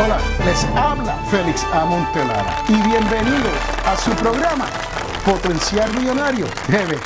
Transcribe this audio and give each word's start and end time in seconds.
Les 0.00 0.64
habla 0.76 1.14
Félix 1.30 1.62
Amontelara 1.74 2.64
y 2.68 2.72
bienvenidos 2.88 3.52
a 3.84 3.94
su 3.98 4.10
programa 4.12 4.66
Potencial 5.26 5.92
Millonario 5.92 6.46
TV. 6.68 6.96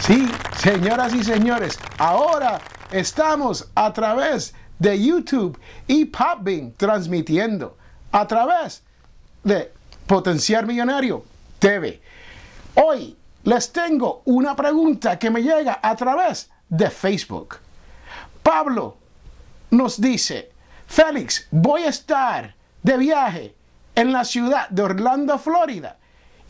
Sí, 0.00 0.30
señoras 0.58 1.14
y 1.14 1.24
señores, 1.24 1.78
ahora 1.96 2.60
estamos 2.90 3.70
a 3.74 3.90
través 3.90 4.54
de 4.78 5.02
YouTube 5.02 5.58
y 5.86 6.04
Podbean 6.04 6.74
transmitiendo 6.76 7.78
a 8.12 8.26
través 8.26 8.82
de 9.42 9.72
Potencial 10.06 10.66
Millonario 10.66 11.24
TV. 11.58 12.02
Hoy 12.74 13.16
les 13.44 13.72
tengo 13.72 14.20
una 14.26 14.54
pregunta 14.54 15.18
que 15.18 15.30
me 15.30 15.42
llega 15.42 15.80
a 15.82 15.96
través 15.96 16.50
de 16.68 16.90
Facebook. 16.90 17.56
Pablo 18.42 18.98
nos 19.70 19.98
dice, 19.98 20.50
Félix, 20.86 21.48
voy 21.50 21.82
a 21.82 21.88
estar 21.88 22.54
de 22.82 22.96
viaje 22.96 23.54
en 23.94 24.12
la 24.12 24.24
ciudad 24.24 24.68
de 24.68 24.82
Orlando, 24.82 25.38
Florida, 25.38 25.96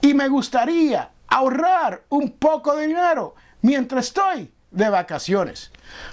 y 0.00 0.14
me 0.14 0.28
gustaría 0.28 1.10
ahorrar 1.28 2.04
un 2.08 2.32
poco 2.32 2.77
de 2.77 2.86
dinero 2.86 3.34
mientras 3.62 4.06
estoy 4.06 4.52
de 4.70 4.88
vacaciones. 4.91 5.70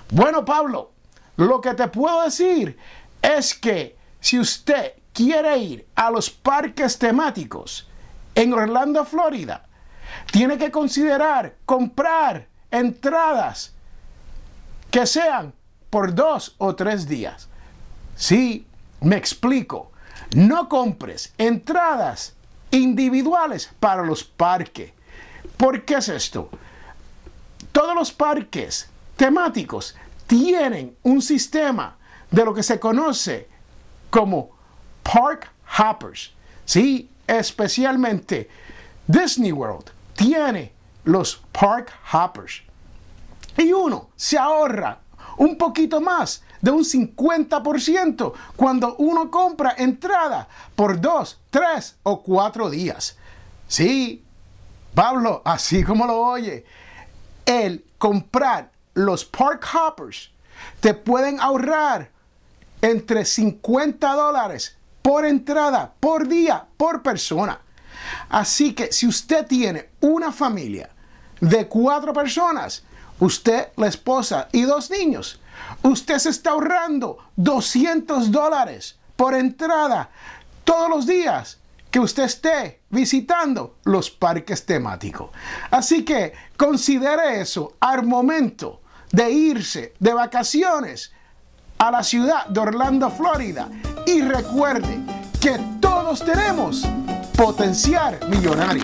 Bueno, 0.09 0.45
Pablo, 0.45 0.91
lo 1.38 1.62
que 1.62 1.73
te 1.73 1.88
puedo 1.88 2.23
decir 2.23 2.78
es 3.22 3.53
que 3.53 3.98
si 4.20 4.39
usted 4.39 4.94
quiere 5.11 5.58
ir 5.58 5.88
a 5.95 6.09
los 6.09 6.30
parques 6.30 6.98
temáticos 6.98 7.88
en 8.36 8.53
Orlando, 8.53 9.05
Florida, 9.05 9.66
tiene 10.31 10.58
que 10.58 10.72
considerar 10.72 11.55
comprar 11.66 12.48
entradas 12.72 13.73
que 14.89 15.05
sean 15.05 15.53
por 15.89 16.14
dos 16.14 16.55
o 16.58 16.76
tres 16.76 17.08
días. 17.08 17.50
Sí, 18.24 18.66
me 19.02 19.18
explico. 19.18 19.92
No 20.34 20.70
compres 20.70 21.34
entradas 21.38 22.34
individuales 22.72 23.70
para 23.82 24.02
los 24.02 24.24
parques. 24.24 24.94
¿Por 25.58 25.84
qué 25.84 25.96
es 25.96 26.08
esto? 26.08 26.50
Todos 27.74 27.94
los 27.94 28.14
parques 28.14 28.88
temáticos 29.18 29.94
tienen 30.26 30.96
un 31.04 31.22
sistema 31.22 31.98
de 32.32 32.46
lo 32.46 32.54
que 32.54 32.64
se 32.64 32.80
conoce 32.80 33.50
como 34.10 34.52
Park 35.04 35.52
Hoppers. 35.78 36.32
Sí, 36.64 37.10
especialmente 37.28 38.50
Disney 39.06 39.52
World 39.52 39.92
tiene 40.16 40.72
los 41.04 41.44
Park 41.52 41.92
Hoppers. 42.14 42.62
Y 43.58 43.74
uno 43.74 44.12
se 44.16 44.38
ahorra 44.38 45.00
un 45.36 45.58
poquito 45.58 46.00
más 46.00 46.42
de 46.64 46.72
un 46.72 46.86
50% 46.86 48.33
cuando 48.56 48.95
uno 48.95 49.30
compra 49.30 49.75
entrada 49.78 50.47
por 50.75 51.00
dos, 51.00 51.42
tres 51.50 51.97
o 52.03 52.23
cuatro 52.23 52.70
días. 52.70 53.17
Sí, 53.67 54.23
Pablo, 54.95 55.42
así 55.44 55.83
como 55.83 56.08
lo 56.08 56.22
oye, 56.22 56.66
el 57.45 57.86
comprar 57.97 58.72
los 58.94 59.25
Park 59.25 59.67
Hoppers 59.73 60.31
te 60.80 60.94
pueden 60.94 61.42
ahorrar 61.42 62.09
entre 62.81 63.25
50 63.25 64.14
dólares 64.14 64.77
por 65.02 65.25
entrada, 65.25 65.93
por 65.99 66.30
día, 66.30 66.65
por 66.77 67.04
persona. 67.04 67.59
Así 68.30 68.73
que 68.73 68.93
si 68.93 69.05
usted 69.05 69.45
tiene 69.48 69.89
una 69.99 70.32
familia 70.32 70.89
de 71.43 71.67
cuatro 71.67 72.14
personas, 72.14 72.83
usted, 73.20 73.67
la 73.76 73.87
esposa 73.87 74.48
y 74.54 74.61
dos 74.61 74.89
niños, 74.89 75.42
usted 75.81 76.17
se 76.17 76.30
está 76.30 76.52
ahorrando 76.52 77.17
200 77.36 78.31
dólares 78.31 78.98
por 79.17 79.33
entrada 79.36 80.09
todos 80.64 80.89
los 80.89 81.05
días 81.05 81.59
que 81.92 81.99
usted 81.99 82.23
esté 82.23 82.82
visitando 82.89 83.76
los 83.83 84.09
parques 84.09 84.65
temáticos. 84.65 85.32
Así 85.70 86.05
que 86.05 86.33
considere 86.55 87.42
eso 87.42 87.73
al 87.82 88.05
momento 88.05 88.82
de 89.11 89.30
irse 89.30 89.93
de 89.99 90.14
vacaciones 90.14 91.11
a 91.77 91.92
la 91.92 92.03
ciudad 92.03 92.45
de 92.48 92.59
Orlando, 92.61 93.11
Florida. 93.11 93.67
Y 94.05 94.21
recuerde 94.21 94.98
que 95.42 95.59
todos 95.82 96.23
tenemos 96.23 96.87
potencial 97.36 98.17
millonario. 98.30 98.83